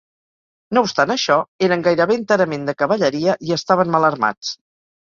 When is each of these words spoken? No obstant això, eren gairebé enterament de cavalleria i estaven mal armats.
No 0.77 0.81
obstant 0.87 1.13
això, 1.15 1.37
eren 1.69 1.85
gairebé 1.89 2.17
enterament 2.23 2.67
de 2.71 2.77
cavalleria 2.83 3.39
i 3.51 3.57
estaven 3.61 3.97
mal 3.99 4.15
armats. 4.15 4.57